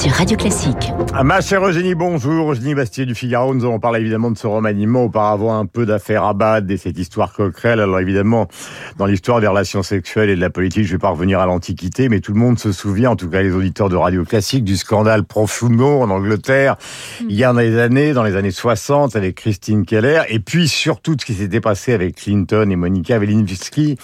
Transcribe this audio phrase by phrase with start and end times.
[0.00, 0.94] sur Radio Classique.
[1.12, 2.52] Ah, ma chère Eugénie, bonjour.
[2.52, 3.54] Eugénie Bastier du Figaro.
[3.54, 5.04] Nous allons parler évidemment de ce remaniement.
[5.04, 7.80] Auparavant, un peu d'affaires Abad et cette histoire Coquerel.
[7.80, 8.48] Alors évidemment,
[8.96, 12.08] dans l'histoire des relations sexuelles et de la politique, je vais pas revenir à l'Antiquité,
[12.08, 14.78] mais tout le monde se souvient, en tout cas les auditeurs de Radio Classique, du
[14.78, 16.76] scandale Profumo en Angleterre,
[17.20, 21.14] il y a des années, dans les années 60, avec Christine Keller, et puis surtout
[21.20, 23.98] ce qui s'était passé avec Clinton et Monica Lewinsky.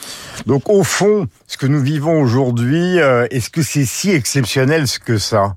[0.45, 5.17] Donc au fond, ce que nous vivons aujourd'hui, euh, est-ce que c'est si exceptionnel que
[5.17, 5.57] ça?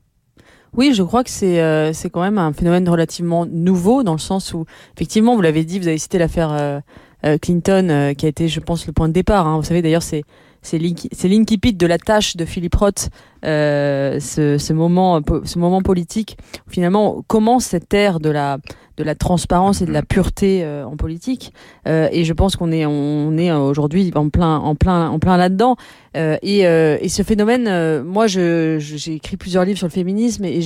[0.75, 4.19] Oui, je crois que c'est euh, c'est quand même un phénomène relativement nouveau dans le
[4.19, 6.79] sens où effectivement, vous l'avez dit, vous avez cité l'affaire euh,
[7.25, 9.47] euh, Clinton qui a été, je pense, le point de départ.
[9.47, 9.57] Hein.
[9.57, 10.23] Vous savez d'ailleurs, c'est
[10.61, 13.09] c'est l'incipit de la tâche de Philippe Roth,
[13.45, 16.37] euh, ce, ce, moment, ce moment politique.
[16.67, 18.57] Finalement, commence cette ère de la
[18.97, 21.53] de la transparence et de la pureté euh, en politique.
[21.87, 25.37] Euh, et je pense qu'on est on est aujourd'hui en plein en plein en plein
[25.37, 25.77] là-dedans.
[26.15, 30.59] Et, et, ce phénomène, moi, je j'ai écrit plusieurs livres sur le féminisme et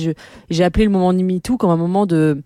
[0.50, 2.42] j'ai appelé le moment MeToo comme un moment de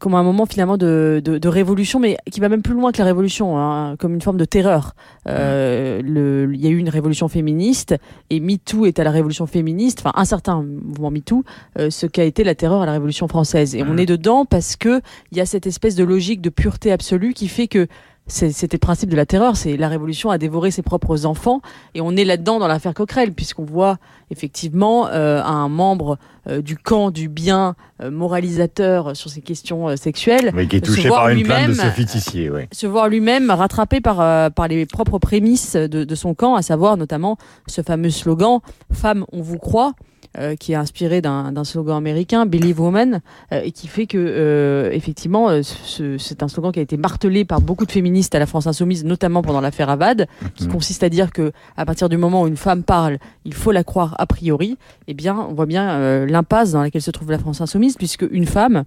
[0.00, 2.98] comme un moment finalement de, de, de, révolution, mais qui va même plus loin que
[2.98, 4.94] la révolution, hein, comme une forme de terreur.
[5.28, 7.94] Euh, le, il y a eu une révolution féministe,
[8.30, 11.44] et MeToo est à la révolution féministe, enfin un certain mouvement MeToo,
[11.78, 13.76] euh, ce qu'a été la terreur à la révolution française.
[13.76, 16.90] Et on est dedans parce que il y a cette espèce de logique de pureté
[16.90, 17.86] absolue qui fait que
[18.30, 21.60] c'était le principe de la terreur, c'est la révolution a dévoré ses propres enfants,
[21.94, 23.98] et on est là-dedans dans l'affaire Coquerel, puisqu'on voit
[24.30, 26.16] effectivement euh, un membre
[26.48, 31.08] euh, du camp du bien euh, moralisateur sur ces questions euh, sexuelles, qui est touché
[31.08, 35.76] par une plainte de Sophie Tissier, se voir lui-même rattrapé par par les propres prémices
[35.76, 37.36] de, de son camp, à savoir notamment
[37.66, 38.60] ce fameux slogan
[38.92, 39.92] "Femme, on vous croit".
[40.38, 43.20] Euh, qui est inspiré d'un slogan américain, Believe Woman,
[43.52, 47.60] euh, et qui fait que, euh, effectivement, c'est un slogan qui a été martelé par
[47.60, 50.72] beaucoup de féministes à la France Insoumise, notamment pendant l'affaire Avad, qui mhm.
[50.72, 53.82] consiste à dire que à partir du moment où une femme parle, il faut la
[53.82, 54.78] croire a priori.
[55.08, 58.46] Eh bien, on voit bien l'impasse dans laquelle se trouve la France Insoumise, puisque une
[58.46, 58.84] femme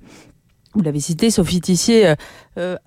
[0.75, 2.13] vous l'avez cité, Sophie Tissier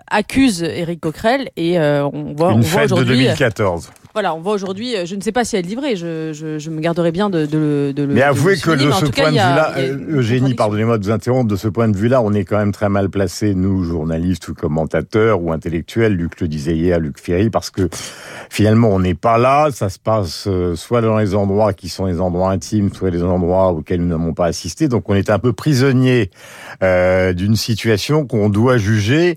[0.08, 3.16] accuse Éric Coquerel et on voit, Une on voit aujourd'hui.
[3.16, 3.90] de 2014.
[4.16, 6.58] Voilà, on voit aujourd'hui, euh, je ne sais pas si elle est livrée, je, je,
[6.58, 8.14] je me garderai bien de, de, de, le.
[8.14, 9.74] Mais avouez que de ce point de vue-là,
[10.08, 12.88] Eugénie, pardonnez-moi de vous interrompre, de ce point de vue-là, on est quand même très
[12.88, 17.68] mal placés, nous, journalistes ou commentateurs ou intellectuels, Luc le disait hier, Luc Ferry, parce
[17.68, 17.90] que
[18.48, 22.06] finalement, on n'est pas là, ça se passe euh, soit dans les endroits qui sont
[22.06, 25.38] les endroits intimes, soit les endroits auxquels nous n'avons pas assisté, donc on est un
[25.38, 26.30] peu prisonnier
[26.82, 29.36] euh, d'une situation qu'on doit juger.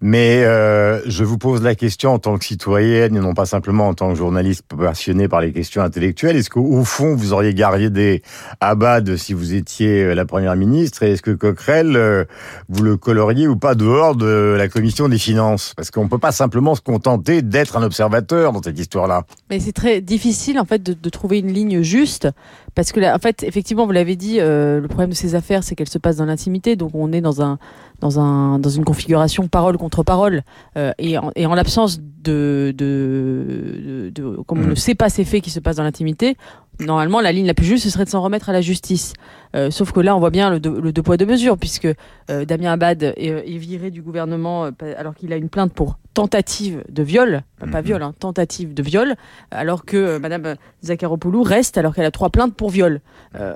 [0.00, 3.88] Mais euh, je vous pose la question en tant que citoyenne et non pas simplement
[3.88, 6.36] en tant que journaliste passionné par les questions intellectuelles.
[6.36, 8.22] Est-ce qu'au fond, vous auriez gardé
[8.60, 11.02] Abad si vous étiez euh, la première ministre?
[11.02, 12.24] Et est-ce que Coquerel, euh,
[12.68, 15.72] vous le coloriez ou pas dehors de la commission des finances?
[15.76, 19.24] Parce qu'on ne peut pas simplement se contenter d'être un observateur dans cette histoire-là.
[19.50, 22.28] Mais c'est très difficile en fait de, de, trouver une ligne juste
[22.78, 25.64] parce que là, en fait, effectivement, vous l'avez dit, euh, le problème de ces affaires,
[25.64, 27.58] c'est qu'elles se passent dans l'intimité, donc on est dans un
[27.98, 30.44] dans un dans une configuration parole contre parole,
[30.76, 34.76] euh, et en, et en l'absence de de, de, de, comme on ne mm.
[34.76, 36.36] sait pas ces faits qui se passent dans l'intimité,
[36.80, 39.14] normalement la ligne la plus juste ce serait de s'en remettre à la justice.
[39.56, 41.88] Euh, sauf que là, on voit bien le, le deux poids deux mesures, puisque
[42.30, 45.98] euh, Damien Abad est, est, viré du gouvernement euh, alors qu'il a une plainte pour
[46.14, 47.82] tentative de viol, pas mm-hmm.
[47.82, 49.14] viol, hein, tentative de viol,
[49.50, 53.00] alors que euh, Madame Zakharopoulou reste alors qu'elle a trois plaintes pour viol.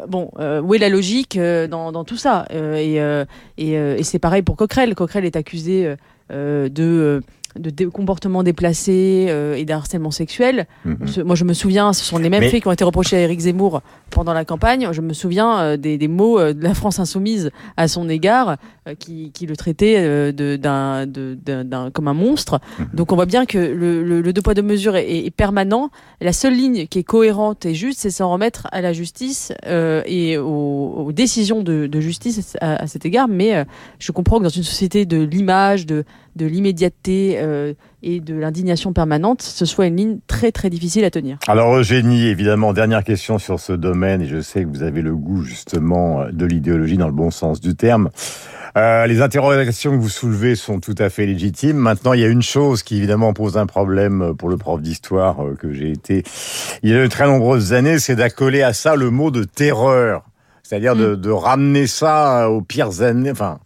[0.08, 2.46] bon, où est la logique dans, dans, tout ça?
[2.50, 2.96] Et,
[3.58, 4.94] et, et c'est pareil pour Coquerel.
[4.94, 5.94] Coquerel est accusé
[6.30, 7.22] de
[7.58, 10.66] de comportements déplacés euh, et d'harcèlement sexuel.
[10.84, 11.24] Mhm.
[11.24, 13.40] Moi, je me souviens, ce sont les mêmes faits qui ont été reprochés à Éric
[13.40, 14.88] Zemmour pendant la campagne.
[14.92, 18.56] Je me souviens euh, des, des, mots euh, de la France insoumise à son égard,
[18.98, 21.06] qui, qui, le traitait d'un,
[21.92, 22.60] comme un monstre.
[22.78, 22.86] Mhm.
[22.94, 25.90] Donc, on voit bien que le, le, deux poids deux mesures est, est, permanent.
[26.20, 30.38] La seule ligne qui est cohérente et juste, c'est s'en remettre à la justice et
[30.38, 33.28] aux, aux, décisions de, de justice à, à, cet égard.
[33.28, 33.64] Mais
[33.98, 36.04] je comprends que dans une société de l'image, de
[36.36, 41.10] de l'immédiateté euh, et de l'indignation permanente, ce soit une ligne très très difficile à
[41.10, 41.38] tenir.
[41.46, 45.14] Alors Eugénie, évidemment, dernière question sur ce domaine, et je sais que vous avez le
[45.14, 48.10] goût justement de l'idéologie dans le bon sens du terme.
[48.78, 51.76] Euh, les interrogations que vous soulevez sont tout à fait légitimes.
[51.76, 55.44] Maintenant, il y a une chose qui évidemment pose un problème pour le prof d'histoire
[55.44, 56.22] euh, que j'ai été
[56.82, 60.24] il y a de très nombreuses années, c'est d'accoler à ça le mot de terreur.
[60.62, 61.16] C'est-à-dire de, mm.
[61.16, 63.58] de, ramener ça aux pires années, enfin,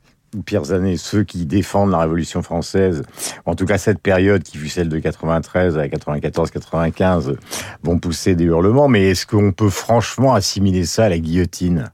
[0.42, 3.02] pires années, ceux qui défendent la Révolution française,
[3.44, 7.36] en tout cas cette période qui fut celle de 93 à 94-95,
[7.82, 8.88] vont pousser des hurlements.
[8.88, 11.90] Mais est-ce qu'on peut franchement assimiler ça à la guillotine?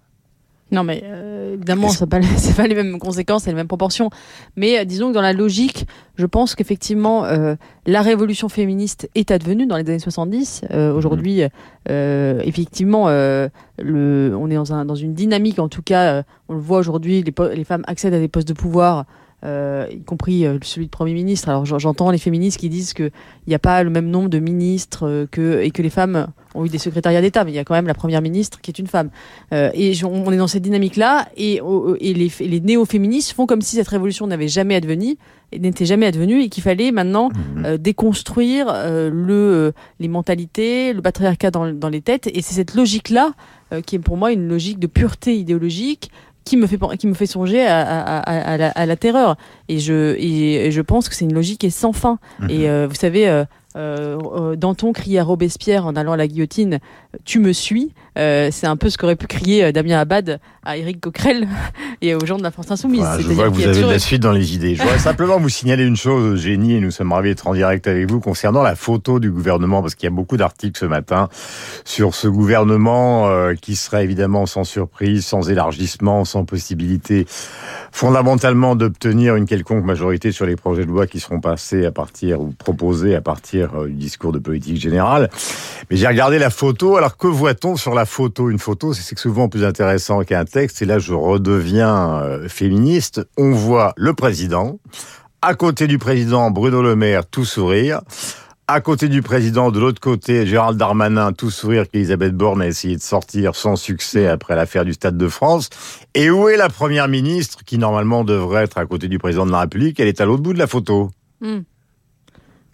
[0.73, 2.19] Non, mais euh, évidemment, ce n'est pas,
[2.57, 4.09] pas, les mêmes conséquences et les mêmes proportions.
[4.57, 5.87] Mais euh, disons que dans la logique,
[6.17, 7.55] je pense qu'effectivement, euh,
[7.87, 10.63] la révolution féministe est advenue dans les années 70.
[10.95, 11.43] Aujourd'hui,
[11.89, 13.51] effectivement, le,
[14.39, 17.55] on est dans, un, dans, une dynamique, en tout cas, on le voit aujourd'hui, les,
[17.55, 19.05] les, femmes accèdent à des postes de pouvoir
[19.45, 21.49] euh, y compris euh, celui de Premier ministre.
[21.49, 23.11] Alors j'entends les féministes qui disent qu'il
[23.49, 26.65] n'y a pas le même nombre de ministres euh, que, et que les femmes ont
[26.65, 28.79] eu des secrétariats d'État, mais il y a quand même la Première ministre qui est
[28.79, 29.11] une femme.
[29.51, 31.61] et on est dans cette dynamique-là, et,
[32.01, 35.17] et, les, les néo-féministes font comme si cette révolution n'avait jamais advenu,
[35.59, 37.79] n'était jamais advenue, et qu'il fallait maintenant mmh.
[37.79, 43.33] déconstruire le, les mentalités, le patriarcat dans, dans les têtes, et c'est cette logique-là
[43.87, 46.11] qui est pour moi une logique de pureté idéologique,
[46.45, 49.37] qui me fait qui me fait songer à, à, à, à la, terreur
[49.69, 52.51] et je et, je pense que c'est une logique qui est sans fin mhm.
[52.51, 53.45] et euh, vous savez euh,
[53.77, 56.79] euh, Danton crie à Robespierre en allant à la guillotine
[57.25, 60.77] Tu me suis euh, C'est un peu ce qu'aurait pu crier euh, Damien Abad à
[60.77, 61.49] Éric Coquerel
[62.03, 63.05] et aux gens de la France Insoumise.
[63.19, 64.75] je vois que vous avez de la suite dans les idées.
[64.75, 67.87] Je voudrais simplement vous signaler une chose, Génie, et nous sommes ravis d'être en direct
[67.87, 71.29] avec vous concernant la photo du gouvernement, parce qu'il y a beaucoup d'articles ce matin
[71.85, 73.29] sur ce gouvernement
[73.61, 77.27] qui serait évidemment sans surprise, sans élargissement, sans possibilité
[77.93, 82.41] fondamentalement d'obtenir une quelconque majorité sur les projets de loi qui seront passés à partir
[82.41, 85.31] ou proposés à partir euh, du discours de politique générale.
[85.91, 86.97] Mais j'ai regardé la photo.
[86.97, 88.51] Alors que voit-on sur la photo?
[88.51, 90.83] Une photo, c'est souvent plus intéressant qu'un texte.
[90.83, 93.27] Et là, je redeviens euh, féministe.
[93.37, 94.79] On voit le président.
[95.41, 98.01] À côté du président, Bruno Le Maire, tout sourire
[98.69, 102.97] à côté du président, de l'autre côté, Gérald Darmanin, tout sourire qu'Elisabeth Borne a essayé
[102.97, 105.69] de sortir sans succès après l'affaire du Stade de France.
[106.15, 109.51] Et où est la première ministre qui normalement devrait être à côté du président de
[109.51, 110.01] la République?
[110.01, 111.11] Elle est à l'autre bout de la photo.
[111.41, 111.61] Hmm.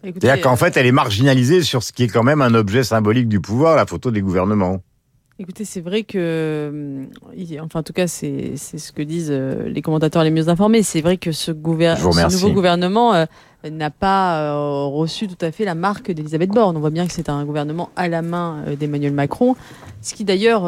[0.03, 3.29] C'est-à-dire qu'en fait, elle est marginalisée sur ce qui est quand même un objet symbolique
[3.29, 4.81] du pouvoir, la photo des gouvernements.
[5.41, 7.05] Écoutez, c'est vrai que, euh,
[7.63, 10.83] enfin en tout cas, c'est ce que disent euh, les commentateurs les mieux informés.
[10.83, 13.25] C'est vrai que ce, ce nouveau gouvernement euh,
[13.71, 14.53] n'a pas
[14.87, 16.77] reçu tout à fait la marque d'Elisabeth Borne.
[16.77, 19.55] On voit bien que c'est un gouvernement à la main d'Emmanuel Macron.
[20.03, 20.65] Ce qui d'ailleurs,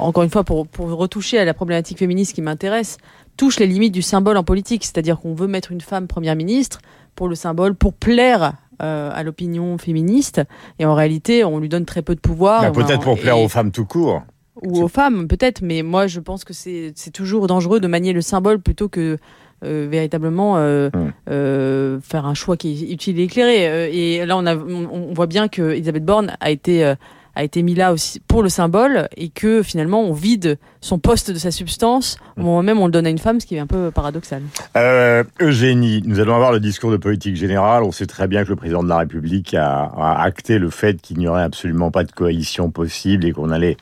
[0.00, 2.98] encore une fois, pour, pour retoucher à la problématique féministe qui m'intéresse,
[3.36, 4.84] touche les limites du symbole en politique.
[4.84, 6.78] C'est-à-dire qu'on veut mettre une femme première ministre
[7.16, 8.52] pour le symbole, pour plaire
[8.82, 10.42] euh, à l'opinion féministe.
[10.78, 12.60] Et en réalité, on lui donne très peu de pouvoir.
[12.62, 14.22] Bah, peut-être pour plaire aux femmes tout court.
[14.62, 15.62] Ou aux femmes, peut-être.
[15.62, 19.18] Mais moi, je pense que c'est toujours dangereux de manier le symbole plutôt que
[19.64, 22.00] euh, véritablement euh, hmm.
[22.00, 23.90] faire un choix qui est utile et éclairé.
[23.92, 26.94] et là, on, a, on, voit bien que Elisabeth Borne a été
[27.36, 31.30] a été mis là aussi pour le symbole et que finalement on vide son poste
[31.30, 33.58] de sa substance au moment même on le donne à une femme, ce qui est
[33.58, 34.42] un peu paradoxal.
[34.76, 37.82] Euh, Eugénie, nous allons avoir le discours de politique générale.
[37.82, 39.90] On sait très bien que le président de la République a,
[40.20, 43.76] acté le fait qu'il n'y aurait absolument pas de coalition possible et qu'on allait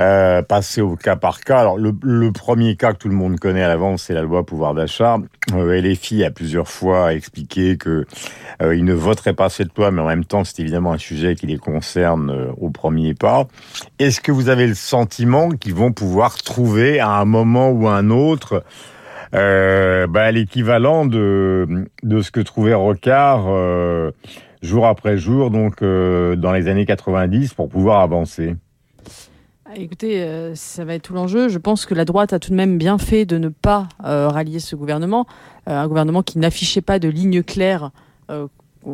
[0.00, 1.58] euh, passer au cas par cas.
[1.58, 4.74] Alors le, premier cas que tout le monde connaît à l'avance, c'est la loi pouvoir
[4.74, 5.18] d'achat.
[5.54, 8.04] Euh, LFI a plusieurs fois expliqué que
[8.62, 11.34] euh, il ne voterait pas cette loi, mais en même temps, c'est évidemment un sujet
[11.34, 13.48] qui les concerne au premier pas.
[13.98, 17.96] Est-ce que vous avez le sentiment qu'ils vont pouvoir trouver à un moment ou à
[17.96, 18.62] un autre
[19.34, 24.12] euh, bah, l'équivalent de, ce que trouvait Rocard euh,
[24.62, 28.54] jour après jour, donc euh, dans les années 90, pour pouvoir avancer?
[29.64, 31.48] Ah, Écoutez, ça va être tout l'enjeu.
[31.48, 34.60] Je pense que la droite a tout de même bien fait de ne pas rallier
[34.60, 35.26] ce gouvernement,
[35.66, 37.90] un gouvernement qui n'affichait pas de ligne claire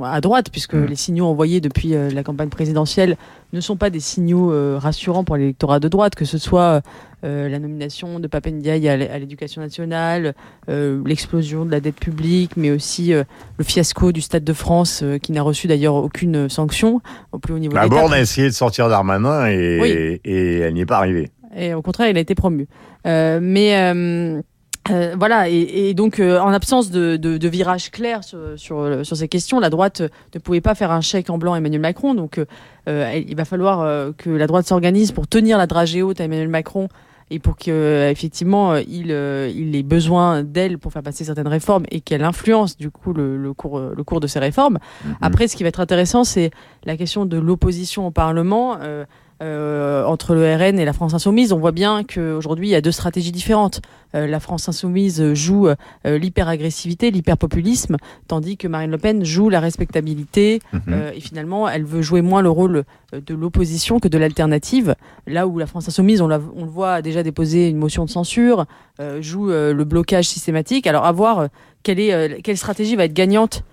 [0.05, 0.85] à droite, puisque mm.
[0.87, 3.17] les signaux envoyés depuis euh, la campagne présidentielle
[3.53, 6.81] ne sont pas des signaux euh, rassurants pour l'électorat de droite, que ce soit
[7.25, 10.35] euh, la nomination de Papendiaï à l'éducation nationale,
[10.69, 15.43] l'explosion de la dette publique, mais aussi le fiasco du Stade de France, qui n'a
[15.43, 17.75] reçu d'ailleurs aucune sanction au plus haut niveau.
[17.75, 21.31] La Borne a essayé de sortir d'Armanin et, et, elle n'y est pas arrivée.
[21.55, 22.67] Et au contraire, il a été promu.
[23.05, 24.43] mais
[24.93, 29.29] euh, voilà, et, donc euh, en absence de, de, virage clair sur, sur, sur, ces
[29.29, 30.03] questions, la droite
[30.35, 32.15] ne pouvait pas faire un chèque en blanc à Emmanuel Macron.
[32.15, 32.39] Donc
[32.89, 36.49] euh, il va falloir que la droite s'organise pour tenir la dragée haute à Emmanuel
[36.49, 36.89] Macron
[37.31, 42.01] et pour que effectivement il, il ait besoin d'elle pour faire passer certaines réformes et
[42.01, 44.77] qu'elle influence du coup le, le, cours, le cours de ces réformes.
[44.77, 45.15] Mm-hmm.
[45.23, 46.51] Après, ce qui va être intéressant, c'est
[46.85, 48.79] la question de l'opposition au Parlement.
[49.43, 52.81] Euh, entre le RN et la France Insoumise, on voit bien qu'aujourd'hui, il y a
[52.81, 53.81] deux stratégies différentes.
[54.15, 57.97] Euh, la France Insoumise joue euh, l'hyper-agressivité, l'hyper-populisme,
[58.29, 60.61] tandis que Marine Le Pen joue la respectabilité.
[60.73, 61.13] Mhm.
[61.15, 64.95] et finalement, elle veut jouer moins le rôle de l'opposition que de l'alternative.
[65.27, 68.11] Là où la France Insoumise, on, on, le voit, a déjà déposé une motion de
[68.11, 68.67] censure,
[69.21, 70.87] joue le blocage systématique.
[70.87, 71.49] Alors, à voir
[71.83, 73.65] quelle, est, quelle stratégie va être gagnante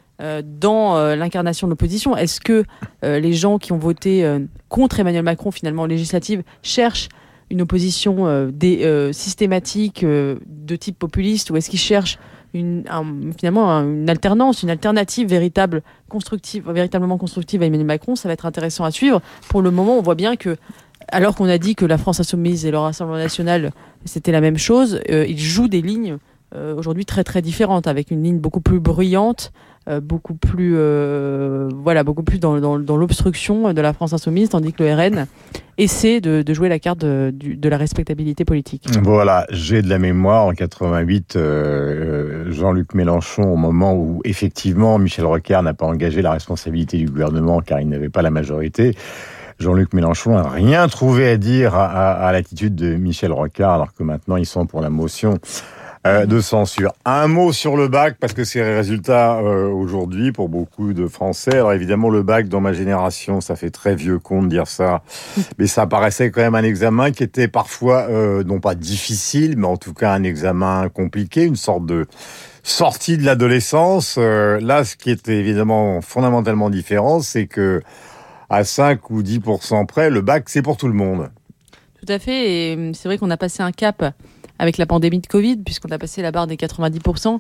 [0.43, 2.63] dans euh, l'incarnation de l'opposition Est-ce que
[3.03, 4.27] euh, les gens qui ont voté
[4.67, 7.09] contre Emmanuel Macron, finalement, en législative, cherchent
[7.49, 8.51] une opposition
[9.11, 12.19] systématique de type populiste ou est-ce qu'il cherche
[12.53, 12.83] une,
[13.37, 18.45] finalement une alternance, une alternative véritable, constructive, véritablement constructive à Emmanuel Macron, ça va être
[18.45, 19.21] intéressant à suivre.
[19.49, 20.57] Pour le moment, on voit bien que,
[21.07, 23.71] alors qu'on a dit que la France insoumise et le Rassemblement national,
[24.05, 26.17] c'était la même chose, euh, ils jouent des lignes
[26.55, 29.51] euh, aujourd'hui très très différentes, avec une ligne beaucoup plus bruyante,
[29.89, 34.71] euh, beaucoup plus euh, voilà beaucoup plus dans, dans, l'obstruction de la France insoumise tandis
[34.71, 35.25] que le RN
[35.79, 38.87] essaie de, jouer la carte de, de, la respectabilité politique.
[39.01, 45.25] Voilà, j'ai de la mémoire en 88 euh, Jean-Luc Mélenchon au moment où effectivement Michel
[45.25, 48.95] Rocard n'a pas engagé la responsabilité du gouvernement car il n'avait pas la majorité.
[49.57, 54.37] Jean-Luc Mélenchon n'a rien trouvé à dire à l'attitude de Michel Rocard alors que maintenant
[54.37, 55.39] ils sont pour la motion
[56.09, 56.93] euh, de censure.
[57.05, 61.07] Un mot sur le bac, parce que c'est le résultat euh, aujourd'hui pour beaucoup de
[61.07, 61.53] Français.
[61.53, 65.03] Alors évidemment, le bac, dans ma génération, ça fait très vieux con de dire ça,
[65.57, 69.67] mais ça paraissait quand même un examen qui était parfois, euh, non pas difficile, mais
[69.67, 72.07] en tout cas un examen compliqué, une sorte de
[72.63, 74.17] sortie de l'adolescence.
[74.17, 77.81] là, ce qui était évidemment fondamentalement différent, c'est que
[78.49, 81.29] à 5 ou 10% près, le bac, c'est pour tout le monde.
[81.99, 84.03] Tout à fait, et c'est vrai qu'on a passé un cap
[84.59, 87.39] avec la pandémie de Covid, puisqu'on a passé la barre des 90%,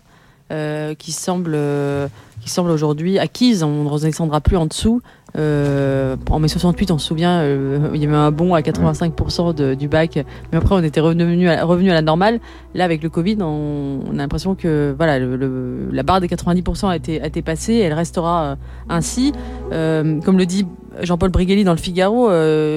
[0.51, 2.07] euh, qui semble, euh,
[2.47, 3.61] semble aujourd'hui acquise.
[3.61, 4.99] On ne redescendra plus en dessous.
[5.37, 7.45] Euh, en mai 68, on se souvient,
[7.93, 10.17] il y avait un bond à 85% de, du bac,
[10.51, 12.39] mais après on était revenu à, la normale.
[12.73, 17.21] Là, avec le Covid, on, a l'impression que voilà, la barre des 90% a été,
[17.21, 18.57] a été passée, elle restera
[18.89, 19.33] ainsi.
[19.69, 20.65] Comme le dit
[21.01, 22.29] Jean-Paul Brigelli dans le Figaro.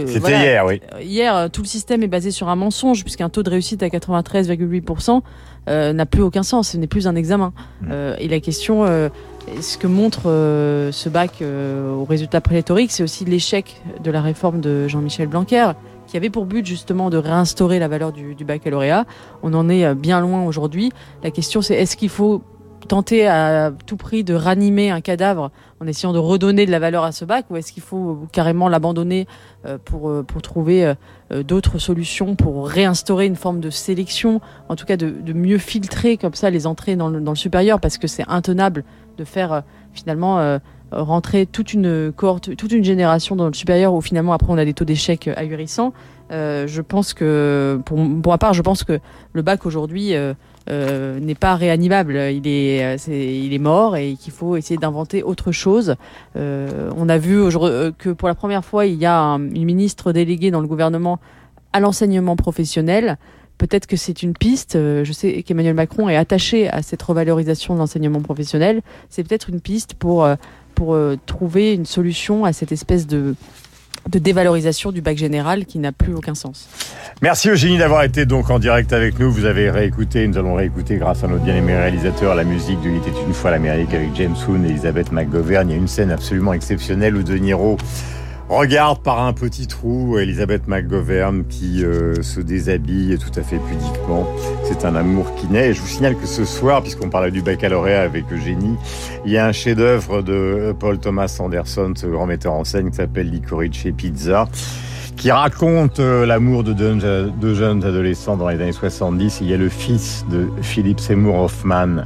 [0.07, 0.81] C'était hier, oui.
[1.01, 5.21] Hier, tout le système est basé sur un mensonge, puisqu'un taux de réussite à 93,8%
[5.67, 6.71] n'a plus aucun sens.
[6.71, 7.53] Ce n'est plus un examen.
[7.83, 7.93] Mmh.
[8.19, 8.87] et la question
[9.61, 14.23] ce que montre euh, ce bac euh, au résultat prélétorique, c'est aussi l'échec de la
[14.23, 15.73] réforme de Jean-Michel Blanquer,
[16.07, 19.05] qui avait pour but justement de réinstaurer la valeur du, du baccalauréat.
[19.43, 20.91] On en est euh, bien loin aujourd'hui.
[21.23, 22.43] La question, c'est est-ce qu'il faut
[22.87, 27.05] tenter à tout prix de ranimer un cadavre en essayant de redonner de la valeur
[27.05, 29.27] à ce bac ou est-ce qu'il faut carrément l'abandonner
[29.67, 30.85] euh, pour, euh, pour trouver
[31.33, 36.17] euh, d'autres solutions, pour réinstaurer une forme de sélection, en tout cas de, mieux filtrer
[36.17, 38.85] comme ça les entrées dans le, supérieur parce que c'est intenable
[39.17, 39.63] de faire
[39.93, 40.59] finalement
[40.91, 44.65] rentrer toute une cohorte, toute une génération dans le supérieur où finalement après on a
[44.65, 45.95] des taux d'échec ahurissants.
[46.31, 49.01] Je pense que, pour, pour ma part, je pense que
[49.33, 50.15] le bac aujourd'hui
[50.69, 52.15] euh, n'est pas réanimable.
[52.15, 55.97] Il est, euh, il est mort et qu'il faut essayer d'inventer autre chose.
[56.37, 57.49] Euh, on a vu
[57.99, 61.19] que pour la première fois, il y a un, une ministre déléguée dans le gouvernement
[61.73, 63.19] à l'enseignement professionnel.
[63.59, 64.75] Peut-être que c'est une piste.
[64.75, 68.83] Je sais qu'Emmanuel Macron est attaché à cette revalorisation de l'enseignement professionnel.
[69.09, 70.27] C'est peut-être une piste pour
[70.75, 73.37] pour trouver une solution à cette espèce de
[74.09, 76.69] de dévalorisation du bac général qui n'a plus aucun sens.
[77.21, 79.31] Merci Eugénie d'avoir été donc en direct avec nous.
[79.31, 82.97] Vous avez réécouté, nous allons réécouter grâce à notre bien-aimé réalisateur la musique de Il
[82.97, 85.69] était une fois l'Amérique avec James Hoon et Elisabeth McGovern.
[85.69, 87.77] Il y a une scène absolument exceptionnelle où De Niro
[88.53, 94.29] regarde par un petit trou Elisabeth McGovern qui euh, se déshabille tout à fait pudiquement.
[94.65, 95.73] C'est un amour qui naît.
[95.73, 98.77] Je vous signale que ce soir, puisqu'on parlait du baccalauréat avec Eugénie,
[99.25, 102.97] il y a un chef-d'œuvre de Paul Thomas Anderson, ce grand metteur en scène qui
[102.97, 104.49] s'appelle Licorice Pizza
[105.17, 109.39] qui raconte euh, l'amour de deux, de jeunes adolescents dans les années 70.
[109.41, 112.05] Il y a le fils de Philip Seymour Hoffman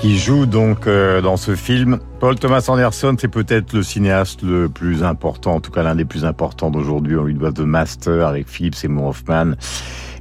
[0.00, 1.98] qui joue donc euh, dans ce film.
[2.20, 6.04] Paul Thomas Anderson, c'est peut-être le cinéaste le plus important, en tout cas l'un des
[6.04, 7.16] plus importants d'aujourd'hui.
[7.16, 9.52] On lui doit The Master avec Philip Seymour Hoffman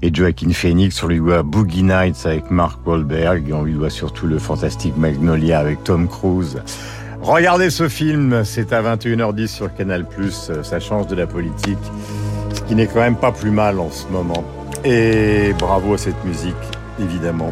[0.01, 1.01] et Joaquin Phoenix.
[1.03, 4.95] On lui doit Boogie Nights avec Mark Wahlberg et on lui doit surtout le fantastique
[4.97, 6.61] Magnolia avec Tom Cruise.
[7.21, 10.05] Regardez ce film, c'est à 21h10 sur Canal+,
[10.61, 11.79] ça change de la politique,
[12.53, 14.43] ce qui n'est quand même pas plus mal en ce moment.
[14.83, 16.53] Et bravo à cette musique,
[16.99, 17.51] évidemment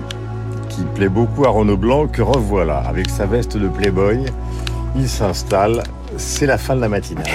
[0.76, 4.26] qui plaît beaucoup à Renaud Blanc, que revoilà avec sa veste de Playboy.
[4.96, 5.84] Il s'installe.
[6.18, 7.26] C'est la fin de la matinale.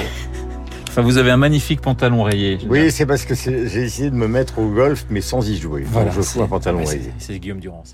[0.91, 2.59] Enfin, vous avez un magnifique pantalon rayé.
[2.69, 5.85] Oui, c'est parce que j'ai essayé de me mettre au golf, mais sans y jouer.
[5.87, 7.13] Voilà, Donc je fous un pantalon rayé.
[7.19, 7.85] C'est Guillaume Durand.